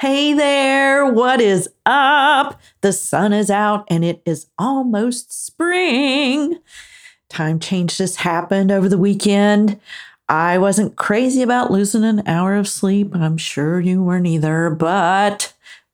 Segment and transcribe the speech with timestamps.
[0.00, 2.58] Hey there, what is up?
[2.80, 6.58] The sun is out and it is almost spring.
[7.28, 9.78] Time change just happened over the weekend.
[10.26, 13.14] I wasn't crazy about losing an hour of sleep.
[13.14, 15.52] I'm sure you weren't either, but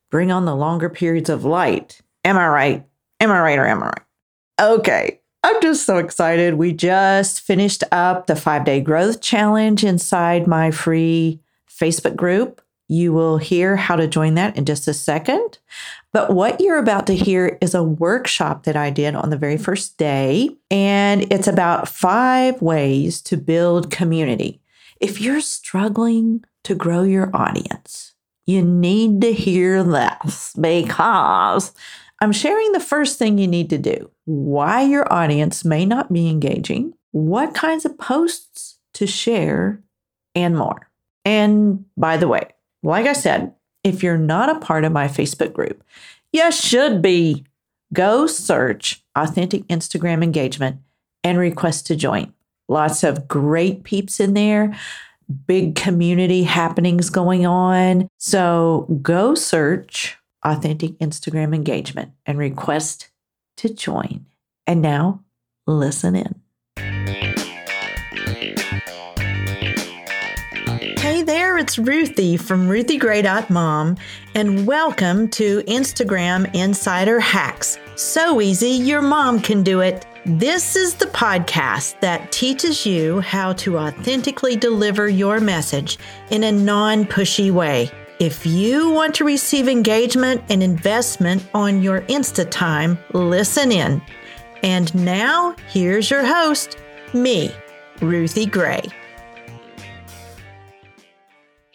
[0.09, 1.99] bring on the longer periods of light.
[2.23, 2.85] Am I right?
[3.19, 4.03] Am I right or am I right?
[4.61, 6.53] Okay, I'm just so excited.
[6.53, 12.61] We just finished up the five day growth challenge inside my free Facebook group.
[12.87, 15.59] You will hear how to join that in just a second.
[16.13, 19.57] But what you're about to hear is a workshop that I did on the very
[19.57, 20.55] first day.
[20.71, 24.61] And it's about five ways to build community.
[24.99, 28.13] If you're struggling to grow your audience,
[28.45, 31.73] you need to hear this because
[32.19, 36.27] I'm sharing the first thing you need to do why your audience may not be
[36.29, 39.81] engaging, what kinds of posts to share,
[40.35, 40.89] and more.
[41.23, 42.49] And by the way,
[42.87, 45.83] like I said, if you're not a part of my Facebook group,
[46.31, 47.45] you should be.
[47.93, 50.81] Go search Authentic Instagram Engagement
[51.23, 52.33] and request to join.
[52.67, 54.77] Lots of great peeps in there,
[55.47, 58.09] big community happenings going on.
[58.17, 63.09] So go search Authentic Instagram Engagement and request
[63.57, 64.25] to join.
[64.65, 65.23] And now,
[65.65, 66.41] listen in.
[71.57, 73.97] It's Ruthie from RuthieGray.mom,
[74.35, 77.79] and welcome to Instagram Insider Hacks.
[77.95, 80.05] So easy, your mom can do it.
[80.23, 85.97] This is the podcast that teaches you how to authentically deliver your message
[86.29, 87.89] in a non pushy way.
[88.19, 93.99] If you want to receive engagement and investment on your Insta time, listen in.
[94.61, 96.77] And now, here's your host,
[97.15, 97.51] me,
[97.99, 98.83] Ruthie Gray.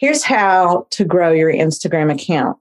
[0.03, 2.57] Here's how to grow your Instagram account.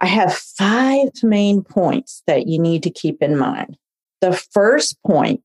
[0.00, 3.78] I have five main points that you need to keep in mind.
[4.20, 5.42] The first point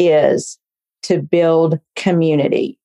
[0.00, 0.58] is
[1.04, 2.76] to build community.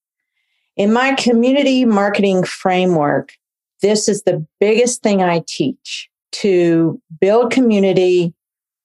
[0.78, 3.34] In my community marketing framework,
[3.81, 8.35] this is the biggest thing I teach to build community.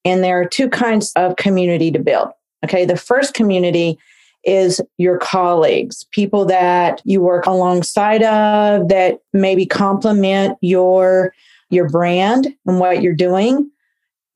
[0.03, 2.31] And there are two kinds of community to build.
[2.65, 2.87] Okay.
[2.87, 3.99] The first community
[4.45, 11.33] is your colleagues, people that you work alongside of that maybe complement your
[11.71, 13.71] your brand and what you're doing.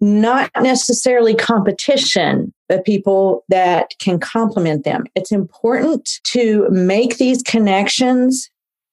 [0.00, 5.04] Not necessarily competition, but people that can complement them.
[5.14, 8.50] It's important to make these connections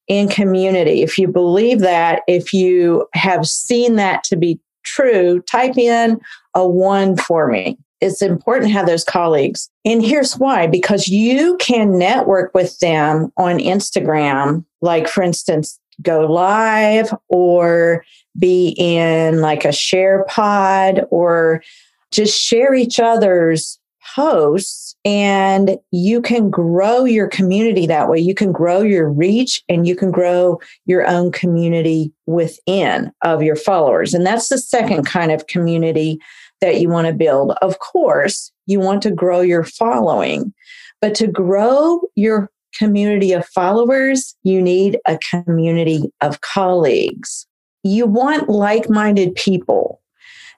[0.08, 1.02] in community.
[1.04, 6.20] If you believe that, if you have seen that to be true, type in
[6.56, 9.70] a one for me it's important to have those colleagues.
[9.86, 16.26] And here's why because you can network with them on Instagram, like for instance, go
[16.26, 18.04] live or
[18.38, 21.64] be in like a share pod or
[22.12, 23.80] just share each other's
[24.16, 28.20] posts and you can grow your community that way.
[28.20, 33.56] You can grow your reach and you can grow your own community within of your
[33.56, 34.14] followers.
[34.14, 36.20] And that's the second kind of community
[36.62, 37.58] that you want to build.
[37.62, 40.54] Of course, you want to grow your following,
[41.02, 47.46] but to grow your community of followers, you need a community of colleagues.
[47.84, 50.02] You want like minded people.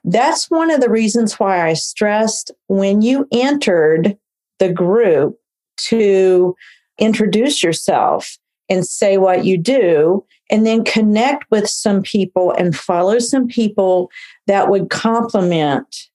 [0.04, 4.16] That's one of the reasons why I stressed when you entered
[4.58, 5.38] the group
[5.76, 6.54] to
[6.98, 8.38] introduce yourself
[8.68, 14.10] and say what you do, and then connect with some people and follow some people
[14.46, 16.08] that would complement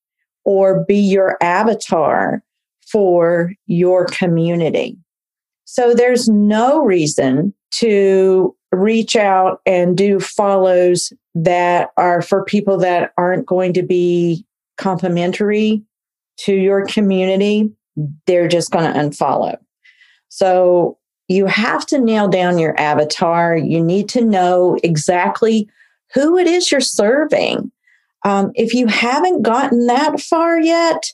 [0.46, 2.44] or be your avatar
[2.92, 4.98] for your community.
[5.66, 13.14] So there's no reason to reach out and do follows that are for people that
[13.18, 14.46] aren't going to be
[14.78, 15.84] complimentary
[16.38, 17.70] to your community.
[18.26, 19.58] They're just going to unfollow.
[20.30, 20.99] So
[21.30, 23.56] you have to nail down your avatar.
[23.56, 25.70] You need to know exactly
[26.14, 27.72] who it is you're serving.
[28.26, 31.14] Um, if you haven't gotten that far yet,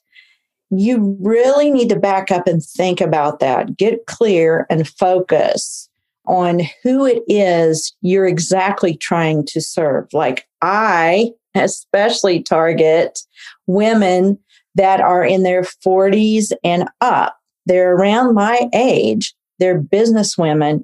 [0.72, 3.78] you really need to back up and think about that.
[3.78, 5.90] Get clear and focus
[6.26, 10.08] on who it is you're exactly trying to serve.
[10.12, 13.20] Like I especially target
[13.68, 14.40] women
[14.76, 17.38] that are in their 40s and up.
[17.66, 20.84] They're around my age they're business women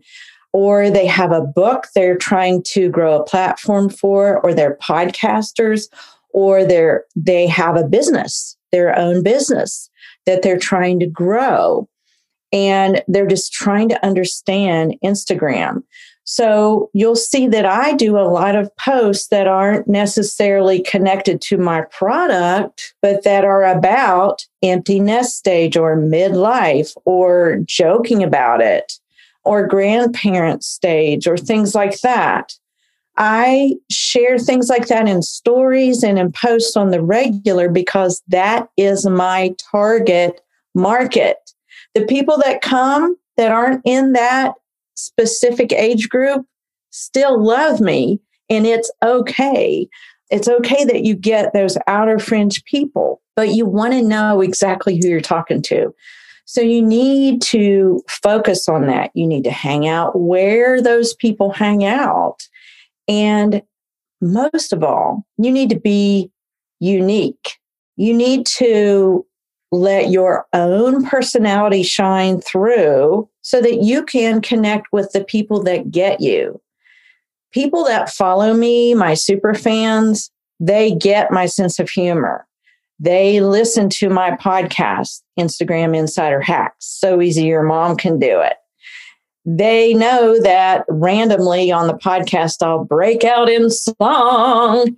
[0.53, 5.87] or they have a book they're trying to grow a platform for or they're podcasters
[6.33, 9.89] or they're they have a business their own business
[10.25, 11.87] that they're trying to grow
[12.51, 15.83] and they're just trying to understand Instagram.
[16.23, 21.57] So you'll see that I do a lot of posts that aren't necessarily connected to
[21.57, 28.93] my product, but that are about empty nest stage or midlife or joking about it
[29.43, 32.53] or grandparent stage or things like that.
[33.17, 38.69] I share things like that in stories and in posts on the regular because that
[38.77, 40.41] is my target
[40.73, 41.37] market.
[41.93, 44.53] The people that come that aren't in that
[45.05, 46.45] specific age group
[46.91, 48.19] still love me
[48.49, 49.87] and it's okay.
[50.29, 54.97] It's okay that you get those outer fringe people, but you want to know exactly
[54.97, 55.93] who you're talking to.
[56.45, 59.11] So you need to focus on that.
[59.13, 62.47] You need to hang out where those people hang out.
[63.07, 63.61] And
[64.19, 66.29] most of all, you need to be
[66.79, 67.57] unique.
[67.95, 69.25] You need to
[69.71, 75.91] let your own personality shine through so that you can connect with the people that
[75.91, 76.61] get you.
[77.51, 82.47] People that follow me, my super fans, they get my sense of humor.
[82.99, 86.85] They listen to my podcast, Instagram Insider Hacks.
[86.85, 88.57] So easy, your mom can do it.
[89.43, 94.95] They know that randomly on the podcast, I'll break out in song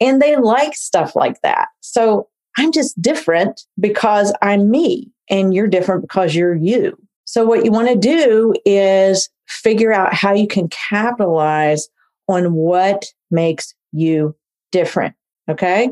[0.00, 1.68] and they like stuff like that.
[1.80, 6.96] So I'm just different because I'm me and you're different because you're you.
[7.24, 11.88] So, what you want to do is figure out how you can capitalize
[12.28, 14.36] on what makes you
[14.70, 15.14] different.
[15.48, 15.90] Okay.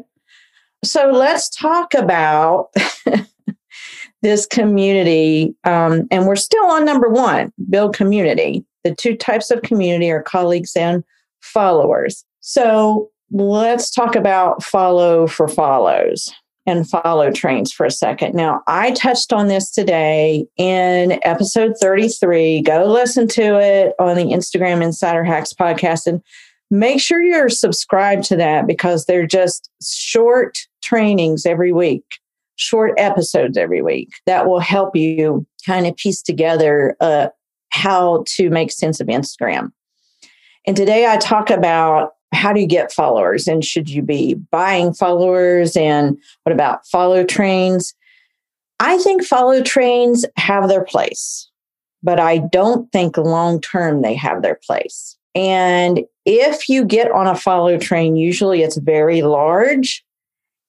[0.85, 2.69] So, let's talk about
[4.23, 5.55] this community.
[5.65, 8.65] Um, and we're still on number one build community.
[8.85, 11.05] The two types of community are colleagues and
[11.41, 12.25] followers.
[12.41, 16.31] So, let's talk about follow for follows
[16.67, 18.35] and follow trains for a second.
[18.35, 22.62] Now, I touched on this today in episode 33.
[22.62, 26.23] Go listen to it on the Instagram Insider Hacks podcast and
[26.71, 32.05] make sure you're subscribed to that because they're just short trainings every week,
[32.57, 37.29] short episodes every week that will help you kind of piece together uh,
[37.71, 39.73] how to make sense of Instagram.
[40.67, 43.47] And today I talk about how do you get followers?
[43.49, 45.77] And should you be buying followers?
[45.77, 47.94] And what about follow trains?
[48.79, 51.50] I think follow trains have their place
[52.03, 55.17] but i don't think long term they have their place.
[55.35, 60.05] And if you get on a follow train usually it's very large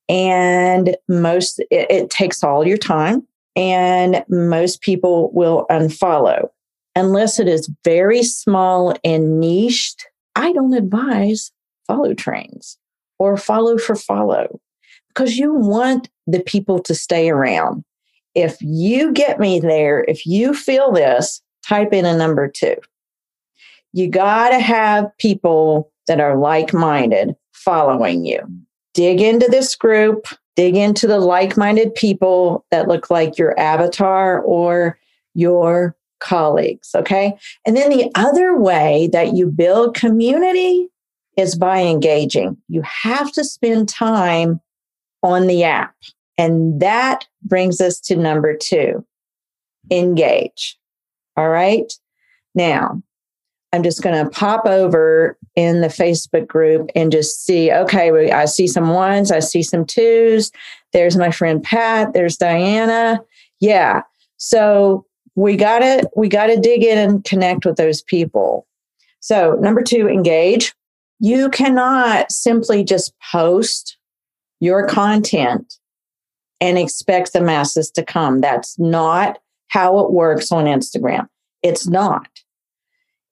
[0.07, 3.25] and most it, it takes all your time
[3.55, 6.49] and most people will unfollow
[6.95, 10.05] unless it is very small and niched
[10.35, 11.51] I don't advise
[11.87, 12.77] follow trains
[13.19, 14.59] or follow for follow
[15.09, 17.83] because you want the people to stay around.
[18.33, 22.75] If you get me there, if you feel this, type in a number two.
[23.93, 28.39] You got to have people that are like minded following you.
[28.93, 30.25] Dig into this group,
[30.55, 34.97] dig into the like minded people that look like your avatar or
[35.33, 36.91] your colleagues.
[36.95, 37.33] Okay.
[37.65, 40.87] And then the other way that you build community
[41.37, 42.57] is by engaging.
[42.67, 44.61] You have to spend time
[45.23, 45.95] on the app.
[46.37, 49.05] And that brings us to number two
[49.89, 50.77] engage.
[51.35, 51.91] All right.
[52.55, 53.01] Now,
[53.73, 58.45] I'm just going to pop over in the Facebook group and just see okay, I
[58.45, 60.51] see some ones, I see some twos.
[60.93, 63.21] There's my friend Pat, there's Diana.
[63.59, 64.01] Yeah.
[64.37, 68.67] So we got to we got to dig in and connect with those people.
[69.19, 70.73] So, number 2, engage.
[71.19, 73.97] You cannot simply just post
[74.59, 75.77] your content
[76.59, 78.41] and expect the masses to come.
[78.41, 81.27] That's not how it works on Instagram.
[81.63, 82.27] It's not.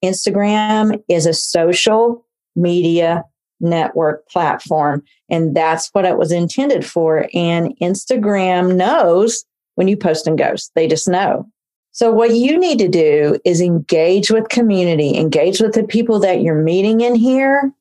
[0.04, 2.24] Instagram is a social
[2.56, 3.24] media
[3.60, 7.28] network platform, and that's what it was intended for.
[7.34, 11.46] And Instagram knows when you post and ghost, they just know.
[11.92, 16.40] So, what you need to do is engage with community, engage with the people that
[16.40, 17.72] you're meeting in here,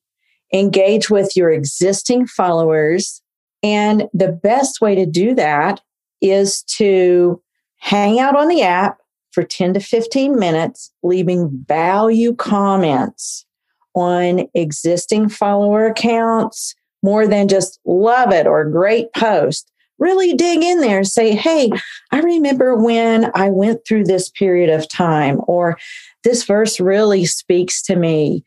[0.53, 3.21] engage with your existing followers.
[3.61, 5.81] And the best way to do that
[6.21, 7.41] is to
[7.77, 8.99] hang out on the app
[9.31, 13.45] for 10 to 15 minutes, leaving value comments
[13.93, 20.79] on existing follower accounts more than just love it or great post really dig in
[20.81, 21.69] there and say, Hey,
[22.11, 25.77] I remember when I went through this period of time, or
[26.23, 28.43] this verse really speaks to me.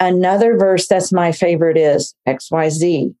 [0.00, 3.14] Another verse that's my favorite is XYZ.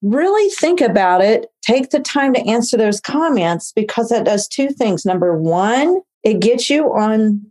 [0.00, 1.46] Really think about it.
[1.62, 5.04] Take the time to answer those comments because that does two things.
[5.04, 7.44] Number one, it gets you on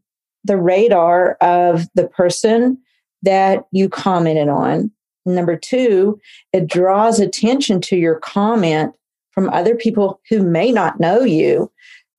[0.45, 2.77] the radar of the person
[3.23, 4.91] that you commented on.
[5.25, 6.19] Number two,
[6.53, 8.95] it draws attention to your comment
[9.37, 11.71] from other people who may not know you,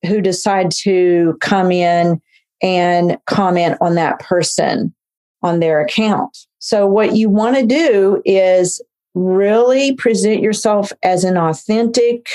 [0.06, 2.22] who decide to come in
[2.62, 4.94] and comment on that person
[5.42, 6.38] on their account.
[6.60, 8.80] So, what you want to do is
[9.16, 12.28] really present yourself as an authentic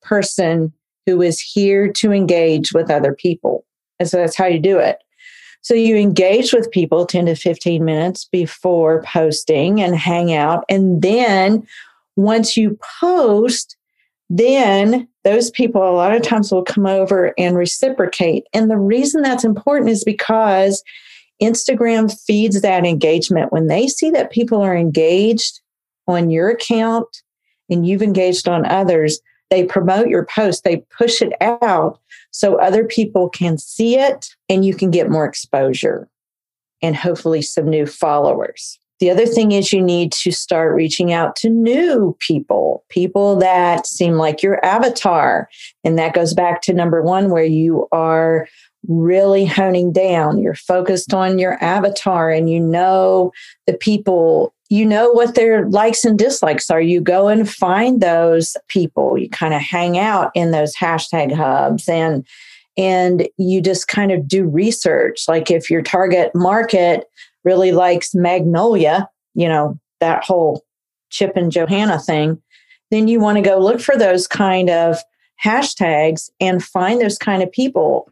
[0.00, 0.72] person
[1.04, 3.66] who is here to engage with other people.
[4.00, 4.96] And so that's how you do it.
[5.60, 10.64] So you engage with people 10 to 15 minutes before posting and hang out.
[10.70, 11.66] And then
[12.16, 13.73] once you post,
[14.30, 18.44] then those people a lot of times will come over and reciprocate.
[18.52, 20.82] And the reason that's important is because
[21.42, 23.52] Instagram feeds that engagement.
[23.52, 25.60] When they see that people are engaged
[26.06, 27.22] on your account
[27.68, 32.00] and you've engaged on others, they promote your post, they push it out
[32.30, 36.08] so other people can see it and you can get more exposure
[36.82, 38.78] and hopefully some new followers.
[39.00, 43.86] The other thing is you need to start reaching out to new people, people that
[43.86, 45.48] seem like your avatar.
[45.82, 48.46] And that goes back to number one, where you are
[48.86, 50.38] really honing down.
[50.38, 53.32] You're focused on your avatar and you know
[53.66, 56.80] the people, you know what their likes and dislikes are.
[56.80, 59.18] You go and find those people.
[59.18, 62.26] You kind of hang out in those hashtag hubs and
[62.76, 65.24] and you just kind of do research.
[65.28, 67.04] Like if your target market
[67.44, 70.64] really likes Magnolia, you know, that whole
[71.10, 72.42] Chip and Joanna thing,
[72.90, 74.98] then you want to go look for those kind of
[75.42, 78.08] hashtags and find those kind of people.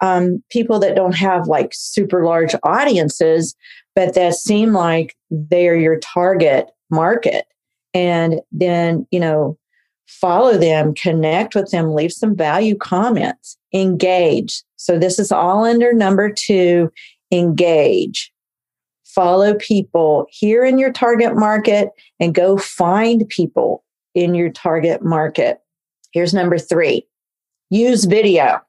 [0.00, 3.54] Um, people that don't have like super large audiences,
[3.94, 7.46] but that seem like they're your target market.
[7.94, 9.56] And then, you know,
[10.06, 14.62] follow them, connect with them, leave some value comments, engage.
[14.76, 16.92] So, this is all under number two
[17.32, 18.33] engage
[19.14, 21.90] follow people here in your target market
[22.20, 25.58] and go find people in your target market.
[26.12, 27.06] Here's number three
[27.70, 28.60] use video.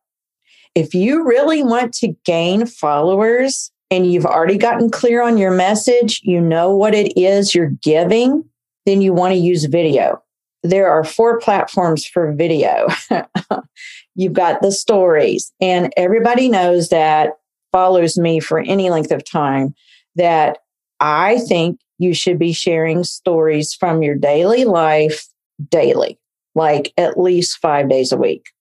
[0.73, 6.21] If you really want to gain followers and you've already gotten clear on your message,
[6.23, 8.43] you know what it is you're giving,
[8.85, 10.21] then you want to use video.
[10.63, 12.87] There are four platforms for video.
[14.15, 17.33] You've got the stories, and everybody knows that
[17.71, 19.75] follows me for any length of time
[20.15, 20.59] that
[20.99, 25.25] I think you should be sharing stories from your daily life
[25.69, 26.19] daily,
[26.55, 28.51] like at least five days a week.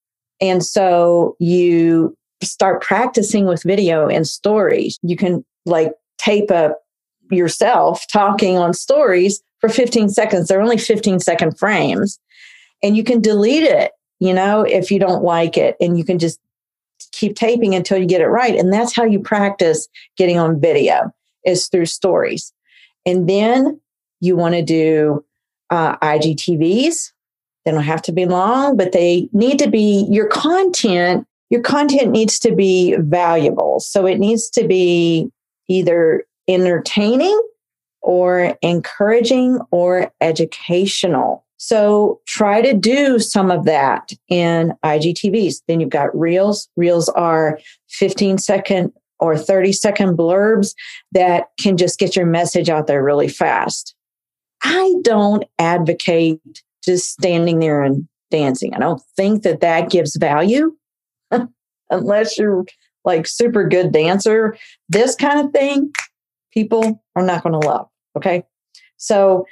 [0.40, 4.98] And so you start practicing with video and stories.
[5.02, 6.80] You can like tape up
[7.30, 10.48] yourself talking on stories for 15 seconds.
[10.48, 12.18] They're only 15 second frames.
[12.82, 15.76] And you can delete it, you know, if you don't like it.
[15.80, 16.38] And you can just
[17.12, 18.54] keep taping until you get it right.
[18.54, 21.12] And that's how you practice getting on video
[21.44, 22.52] is through stories.
[23.06, 23.80] And then
[24.20, 25.24] you want to do
[25.70, 27.12] uh, IGTVs.
[27.64, 31.26] They don't have to be long, but they need to be your content.
[31.50, 33.80] Your content needs to be valuable.
[33.80, 35.30] So it needs to be
[35.68, 37.40] either entertaining
[38.02, 41.44] or encouraging or educational.
[41.56, 45.62] So try to do some of that in IGTVs.
[45.66, 46.68] Then you've got Reels.
[46.76, 47.58] Reels are
[47.88, 48.92] 15 second
[49.24, 50.74] or 30 second blurbs
[51.12, 53.94] that can just get your message out there really fast.
[54.62, 56.40] I don't advocate
[56.84, 58.74] just standing there and dancing.
[58.74, 60.74] I don't think that that gives value
[61.90, 62.64] unless you're
[63.04, 64.56] like super good dancer.
[64.88, 65.92] This kind of thing,
[66.52, 67.88] people are not going to love.
[68.16, 68.44] Okay.
[68.96, 69.46] So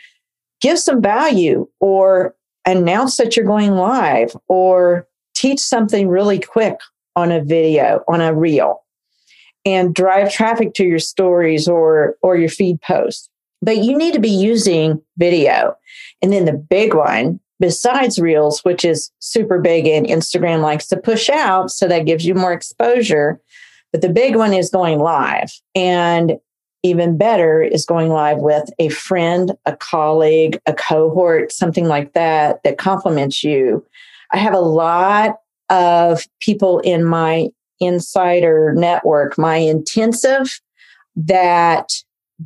[0.61, 2.35] give some value or
[2.67, 6.79] announce that you're going live or teach something really quick
[7.17, 8.82] on a video, on a reel
[9.65, 13.29] and drive traffic to your stories or or your feed posts.
[13.61, 15.77] But you need to be using video.
[16.21, 20.97] And then the big one besides reels which is super big and instagram likes to
[20.97, 23.41] push out so that gives you more exposure.
[23.93, 25.53] But the big one is going live.
[25.75, 26.39] And
[26.83, 32.63] even better is going live with a friend a colleague a cohort something like that
[32.65, 33.87] that complements you.
[34.33, 35.37] I have a lot
[35.71, 37.49] of people in my
[37.83, 40.61] insider network, my intensive
[41.17, 41.93] that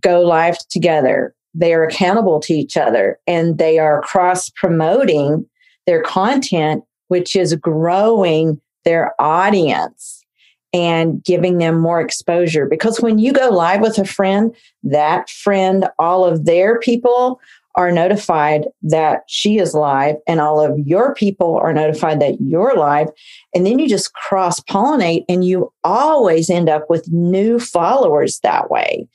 [0.01, 1.35] go live together.
[1.55, 5.47] They are accountable to each other and they are cross promoting
[5.87, 10.25] their content, which is growing their audience
[10.73, 12.67] and giving them more exposure.
[12.67, 17.41] Because when you go live with a friend, that friend, all of their people
[17.77, 22.75] are notified that she is live and all of your people are notified that you're
[22.75, 23.09] live.
[23.55, 28.71] And then you just cross pollinate and you always end up with new followers that
[28.71, 29.07] way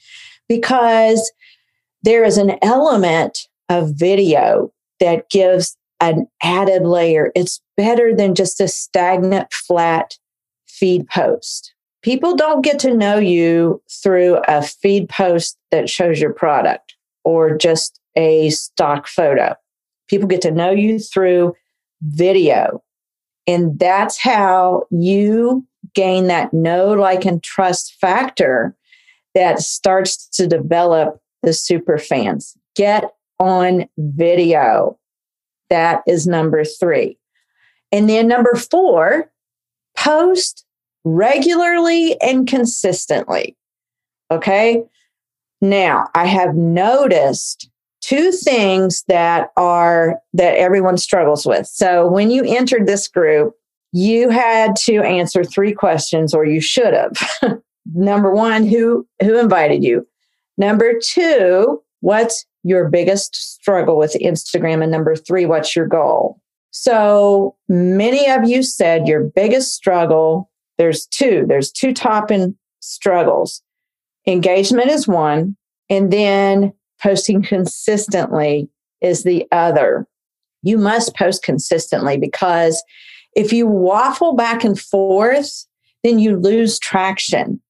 [0.48, 1.32] because
[2.04, 7.32] there is an element of video that gives an added layer.
[7.36, 10.18] It's better than just a stagnant, flat
[10.68, 11.74] feed post.
[12.04, 17.56] People don't get to know you through a feed post that shows your product or
[17.56, 19.56] just a stock photo.
[20.08, 21.56] People get to know you through
[22.02, 22.84] video.
[23.48, 28.76] And that's how you gain that know, like, and trust factor
[29.34, 32.56] that starts to develop the super fans.
[32.76, 33.06] Get
[33.40, 35.00] on video.
[35.70, 37.18] That is number three.
[37.92, 39.32] And then number four,
[39.98, 40.66] post
[41.04, 43.58] regularly and consistently.
[44.30, 44.84] Okay.
[45.62, 47.71] Now, I have noticed
[48.12, 51.66] two things that are that everyone struggles with.
[51.68, 53.54] So, when you entered this group,
[53.94, 57.14] you had to answer three questions or you should have.
[57.94, 60.06] Number 1, who who invited you?
[60.58, 66.40] Number 2, what's your biggest struggle with Instagram and number 3, what's your goal?
[66.72, 71.46] So, many of you said your biggest struggle there's two.
[71.48, 73.62] There's two top in struggles.
[74.26, 75.56] Engagement is one,
[75.92, 78.70] and then posting consistently
[79.02, 80.08] is the other.
[80.64, 82.84] You must post consistently because
[83.36, 85.66] if you waffle back and forth,
[86.04, 87.62] then you lose traction.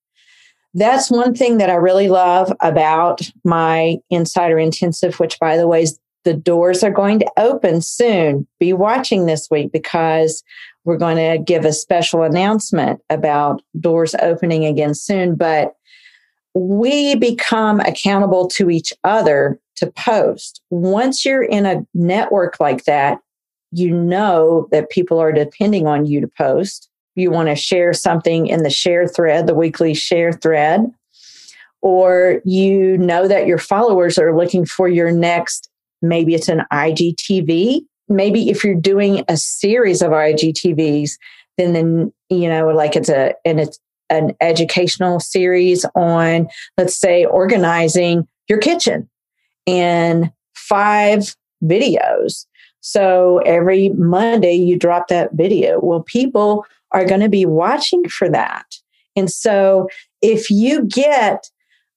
[0.74, 5.86] That's one thing that I really love about my Insider Intensive, which, by the way,
[6.24, 8.48] the doors are going to open soon.
[8.60, 10.44] Be watching this week because
[10.86, 15.36] we're going to give a special announcement about doors opening again soon.
[15.36, 15.74] But
[16.54, 20.62] we become accountable to each other to post.
[20.70, 23.20] Once you're in a network like that,
[23.72, 26.90] you know that people are depending on you to post.
[27.16, 30.92] You want to share something in the share thread, the weekly share thread,
[31.82, 35.70] or you know that your followers are looking for your next,
[36.02, 37.82] maybe it's an IGTV.
[38.08, 41.12] Maybe if you're doing a series of IGTVs,
[41.58, 43.80] then then you know like it's a and it's
[44.12, 46.48] an educational series on,
[46.78, 49.10] let's say, organizing your kitchen
[49.66, 52.46] in five videos.
[52.82, 55.80] So every Monday you drop that video.
[55.80, 58.66] Well, people are going to be watching for that.
[59.16, 59.88] And so
[60.22, 61.50] if you get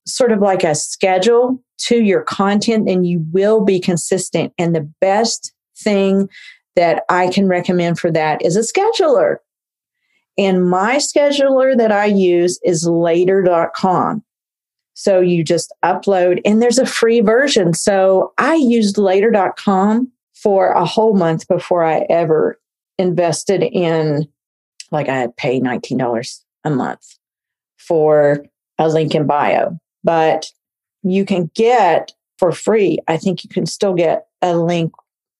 [0.07, 4.53] sort of like a schedule to your content, then you will be consistent.
[4.59, 6.29] And the best thing
[6.77, 9.39] that I can recommend for that is a scheduler.
[10.37, 14.25] And my scheduler that I use is later.com.
[14.95, 17.75] So you just upload, and there's a free version.
[17.75, 22.61] So I used later.com for a whole month before I ever
[22.99, 24.29] invested in,
[24.93, 27.19] like, I had pay $19 a month
[27.77, 28.45] for
[28.79, 29.79] a link in bio.
[30.05, 30.51] But
[31.03, 34.93] you can get for free, I think you can still get a link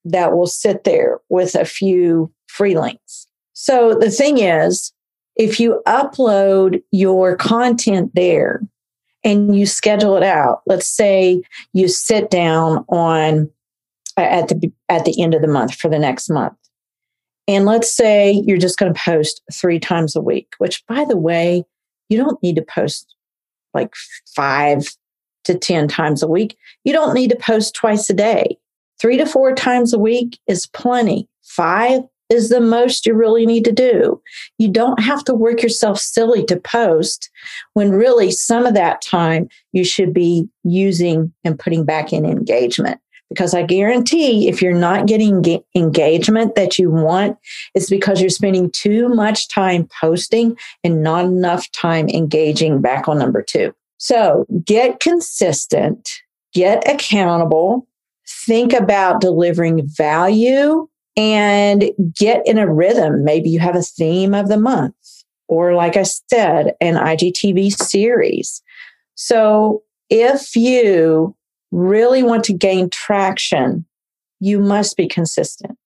[0.05, 3.24] that will sit there with a few free links.
[3.55, 4.93] So the thing is,
[5.37, 8.63] if you upload your content there
[9.25, 13.51] and you schedule it out, let's say you sit down on
[14.17, 16.55] at the at the end of the month for the next month.
[17.49, 21.17] And let's say you're just going to post 3 times a week, which by the
[21.17, 21.65] way,
[22.09, 23.15] you don't need to post
[23.75, 23.93] like
[24.35, 24.89] 5
[25.45, 26.57] to 10 times a week.
[26.85, 28.57] You don't need to post twice a day.
[29.01, 31.29] 3 to 4 times a week is plenty.
[31.43, 34.21] 5 is the most you really need to do.
[34.59, 37.31] You don't have to work yourself silly to post
[37.75, 43.01] when really some of that time you should be using and putting back in engagement.
[43.31, 47.37] Because I guarantee if you're not getting ge- engagement that you want,
[47.75, 53.19] it's because you're spending too much time posting and not enough time engaging back on
[53.19, 53.75] number two.
[53.99, 56.11] So get consistent,
[56.53, 57.89] get accountable,
[58.47, 63.25] think about delivering value and get in a rhythm.
[63.25, 64.95] Maybe you have a theme of the month,
[65.49, 68.63] or like I said, an IGTV series.
[69.15, 71.37] So if you
[71.71, 73.85] really want to gain traction,
[74.41, 75.79] you must be consistent.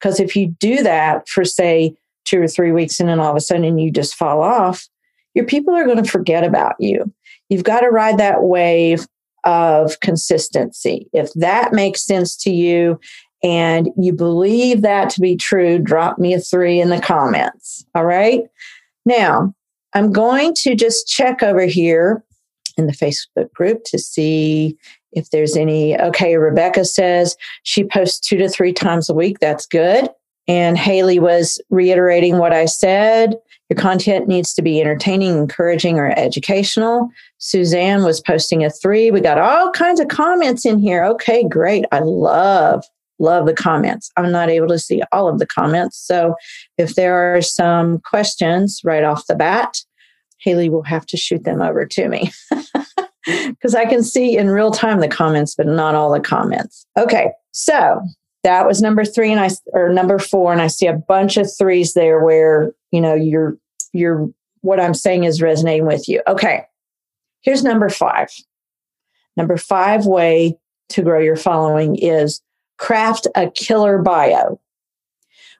[0.00, 3.36] Because if you do that for, say, two or three weeks and then all of
[3.36, 4.88] a sudden you just fall off,
[5.34, 7.12] your people are going to forget about you.
[7.48, 9.06] You've got to ride that wave
[9.44, 11.08] of consistency.
[11.12, 13.00] If that makes sense to you
[13.42, 17.84] and you believe that to be true, drop me a three in the comments.
[17.94, 18.42] All right.
[19.04, 19.54] Now,
[19.94, 22.24] I'm going to just check over here
[22.76, 24.76] in the Facebook group to see
[25.12, 25.98] if there's any.
[26.00, 29.38] Okay, Rebecca says she posts two to three times a week.
[29.40, 30.08] That's good.
[30.48, 33.36] And Haley was reiterating what I said.
[33.68, 37.08] Your content needs to be entertaining, encouraging, or educational.
[37.38, 39.10] Suzanne was posting a three.
[39.10, 41.04] We got all kinds of comments in here.
[41.04, 41.84] Okay, great.
[41.92, 42.84] I love,
[43.22, 44.10] love the comments.
[44.16, 45.96] I'm not able to see all of the comments.
[45.96, 46.34] So
[46.76, 49.78] if there are some questions right off the bat,
[50.38, 52.32] Haley will have to shoot them over to me
[53.26, 56.84] because I can see in real time the comments, but not all the comments.
[56.98, 58.02] Okay, so
[58.42, 61.48] that was number three, and I or number four, and I see a bunch of
[61.56, 63.56] threes there where you know you're
[63.92, 64.28] you're
[64.62, 66.22] what I'm saying is resonating with you.
[66.26, 66.64] Okay,
[67.42, 68.28] here's number five.
[69.36, 70.58] Number five way
[70.90, 72.42] to grow your following is
[72.82, 74.60] craft a killer bio.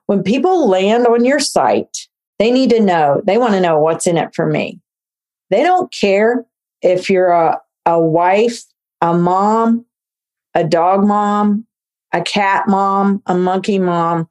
[0.07, 4.05] When people land on your site, they need to know, they want to know what's
[4.05, 4.81] in it for me.
[5.49, 6.45] They don't care
[6.81, 8.63] if you're a, a wife,
[8.99, 9.85] a mom,
[10.53, 11.65] a dog mom,
[12.11, 14.27] a cat mom, a monkey mom.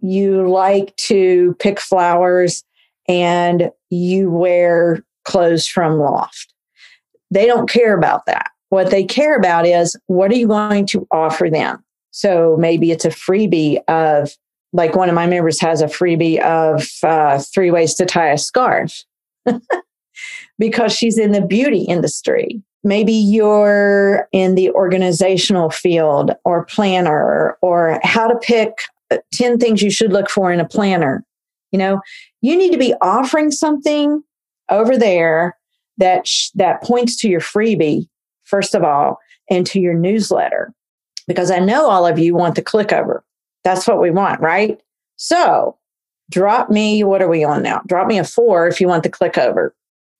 [0.00, 2.62] You like to pick flowers
[3.08, 6.54] and you wear clothes from Loft.
[7.32, 8.52] They don't care about that.
[8.68, 11.82] What they care about is what are you going to offer them?
[12.18, 14.36] So maybe it's a freebie of
[14.72, 18.38] like one of my members has a freebie of uh, three ways to tie a
[18.38, 19.04] scarf
[20.58, 22.60] because she's in the beauty industry.
[22.82, 28.72] Maybe you're in the organizational field or planner or how to pick
[29.12, 31.24] uh, 10 things you should look for in a planner.
[31.70, 32.00] You know,
[32.42, 34.24] you need to be offering something
[34.68, 35.56] over there
[35.98, 38.08] that sh- that points to your freebie
[38.42, 40.74] first of all and to your newsletter
[41.28, 43.22] because I know all of you want the click over.
[43.62, 44.80] That's what we want, right?
[45.16, 45.76] So
[46.30, 47.82] drop me, what are we on now?
[47.86, 49.74] Drop me a four if you want the click over.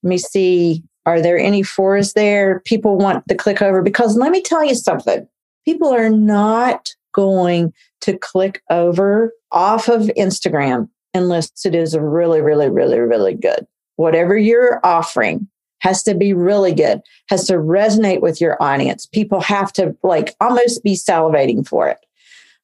[0.05, 0.85] Let me see.
[1.07, 2.61] Are there any fours there?
[2.61, 5.27] People want the click over because let me tell you something.
[5.65, 12.69] People are not going to click over off of Instagram unless it is really, really,
[12.69, 13.67] really, really good.
[13.97, 15.49] Whatever you're offering
[15.81, 19.07] has to be really good, has to resonate with your audience.
[19.07, 21.99] People have to like almost be salivating for it.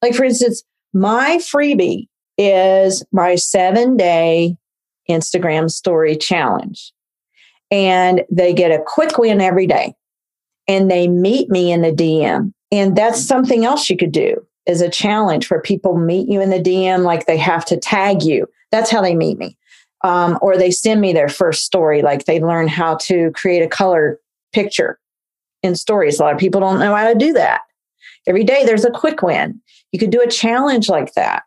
[0.02, 4.56] Like, for instance, my freebie is my seven day
[5.08, 6.92] Instagram story challenge.
[7.70, 9.94] And they get a quick win every day.
[10.68, 12.52] And they meet me in the DM.
[12.72, 16.50] And that's something else you could do is a challenge where people meet you in
[16.50, 18.46] the DM, like they have to tag you.
[18.70, 19.58] That's how they meet me.
[20.04, 23.68] Um, or they send me their first story, like they learn how to create a
[23.68, 24.20] color
[24.52, 25.00] picture
[25.62, 26.20] in stories.
[26.20, 27.62] A lot of people don't know how to do that.
[28.26, 29.60] Every day there's a quick win.
[29.92, 31.44] You could do a challenge like that.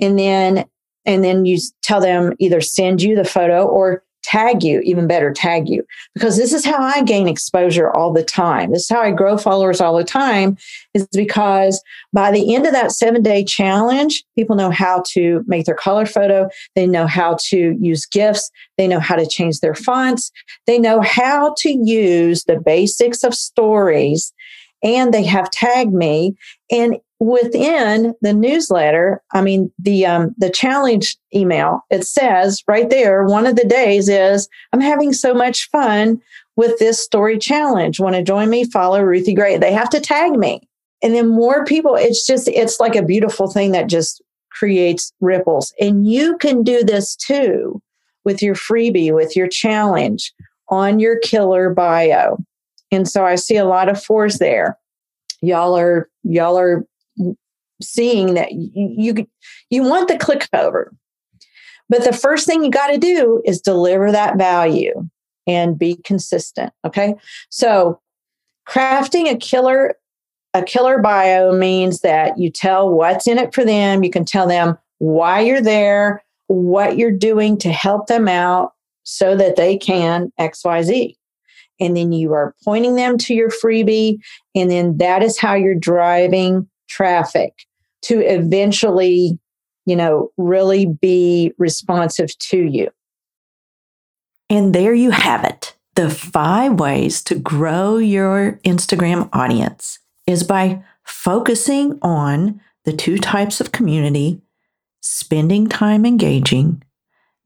[0.00, 0.64] And then
[1.04, 5.32] and then you tell them either send you the photo or tag you, even better,
[5.32, 5.84] tag you,
[6.14, 8.72] because this is how I gain exposure all the time.
[8.72, 10.56] This is how I grow followers all the time,
[10.94, 15.66] is because by the end of that seven day challenge, people know how to make
[15.66, 16.48] their color photo.
[16.74, 18.50] They know how to use GIFs.
[18.76, 20.32] They know how to change their fonts.
[20.66, 24.32] They know how to use the basics of stories
[24.82, 26.36] and they have tagged me.
[26.70, 33.24] And within the newsletter, I mean the um, the challenge email, it says right there,
[33.24, 36.20] one of the days is I'm having so much fun
[36.56, 38.00] with this story challenge.
[38.00, 38.64] Want to join me?
[38.64, 39.58] Follow Ruthie Gray.
[39.58, 40.66] They have to tag me.
[41.02, 45.72] And then more people, it's just, it's like a beautiful thing that just creates ripples.
[45.78, 47.82] And you can do this too
[48.24, 50.32] with your freebie, with your challenge
[50.68, 52.38] on your killer bio.
[52.90, 54.78] And so I see a lot of fours there.
[55.42, 56.84] Y'all are y'all are
[57.82, 59.26] seeing that you you,
[59.70, 60.92] you want the click over.
[61.88, 65.08] But the first thing you got to do is deliver that value
[65.46, 67.14] and be consistent, okay?
[67.50, 68.00] So
[68.68, 69.94] crafting a killer
[70.54, 74.48] a killer bio means that you tell what's in it for them, you can tell
[74.48, 80.32] them why you're there, what you're doing to help them out so that they can
[80.40, 81.14] XYZ
[81.80, 84.18] and then you are pointing them to your freebie.
[84.54, 87.52] And then that is how you're driving traffic
[88.02, 89.38] to eventually,
[89.84, 92.90] you know, really be responsive to you.
[94.48, 95.74] And there you have it.
[95.94, 103.60] The five ways to grow your Instagram audience is by focusing on the two types
[103.60, 104.40] of community,
[105.00, 106.82] spending time engaging,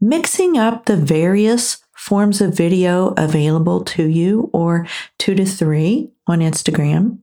[0.01, 4.87] mixing up the various forms of video available to you or
[5.19, 7.19] two to three on Instagram,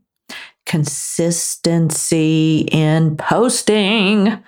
[0.67, 4.43] consistency in posting,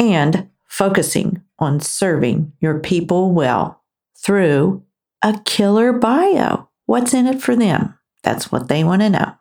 [0.00, 3.82] and focusing on serving your people well
[4.16, 4.82] through
[5.22, 6.68] a killer bio.
[6.86, 7.96] what's in it for them?
[8.24, 9.34] That's what they want to know.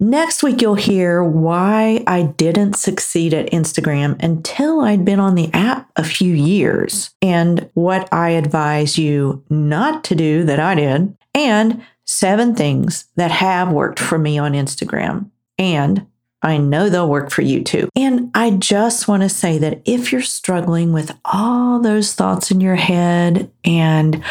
[0.00, 5.50] Next week, you'll hear why I didn't succeed at Instagram until I'd been on the
[5.52, 11.16] app a few years and what I advise you not to do that I did,
[11.34, 15.30] and seven things that have worked for me on Instagram.
[15.58, 16.06] And
[16.40, 17.88] I know they'll work for you too.
[17.96, 22.60] And I just want to say that if you're struggling with all those thoughts in
[22.60, 24.22] your head and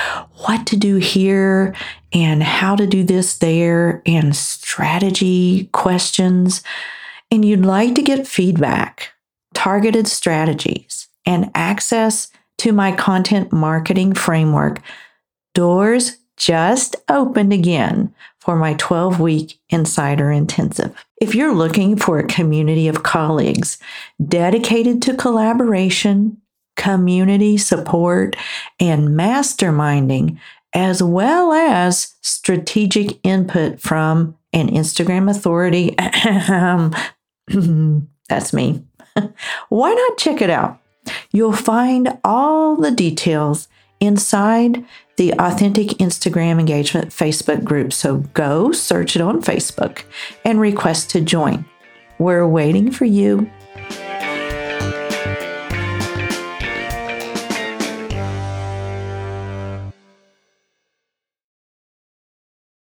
[0.45, 1.75] what to do here
[2.13, 6.63] and how to do this there and strategy questions,
[7.29, 9.11] and you'd like to get feedback,
[9.53, 14.81] targeted strategies, and access to my content marketing framework,
[15.53, 21.06] doors just opened again for my 12 week Insider Intensive.
[21.19, 23.79] If you're looking for a community of colleagues
[24.23, 26.41] dedicated to collaboration,
[26.75, 28.35] community support,
[28.79, 30.37] and masterminding,
[30.73, 35.95] as well as strategic input from an Instagram authority,
[38.29, 38.83] that's me.
[39.69, 40.79] Why not check it out?
[41.31, 43.67] You'll find all the details
[43.99, 44.85] inside
[45.17, 47.91] the Authentic Instagram Engagement Facebook group.
[47.91, 50.03] So go search it on Facebook
[50.45, 51.65] and request to join.
[52.19, 53.49] We're waiting for you